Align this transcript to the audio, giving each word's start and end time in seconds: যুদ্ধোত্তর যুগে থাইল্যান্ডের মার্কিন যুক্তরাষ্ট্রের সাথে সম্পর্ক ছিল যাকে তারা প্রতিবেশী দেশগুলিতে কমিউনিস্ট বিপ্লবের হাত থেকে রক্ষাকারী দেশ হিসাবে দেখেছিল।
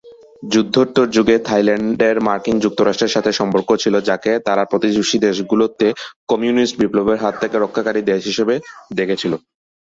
যুদ্ধোত্তর 0.43 1.05
যুগে 1.15 1.35
থাইল্যান্ডের 1.47 2.17
মার্কিন 2.27 2.57
যুক্তরাষ্ট্রের 2.59 3.13
সাথে 3.15 3.31
সম্পর্ক 3.39 3.69
ছিল 3.83 3.95
যাকে 4.09 4.31
তারা 4.47 4.63
প্রতিবেশী 4.71 5.17
দেশগুলিতে 5.27 5.87
কমিউনিস্ট 6.29 6.75
বিপ্লবের 6.81 7.21
হাত 7.23 7.35
থেকে 7.41 7.55
রক্ষাকারী 7.57 8.01
দেশ 8.03 8.21
হিসাবে 8.29 8.55
দেখেছিল। 8.99 9.33